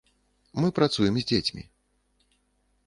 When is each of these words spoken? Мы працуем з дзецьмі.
Мы 0.63 0.71
працуем 0.79 1.15
з 1.21 1.27
дзецьмі. 1.33 1.63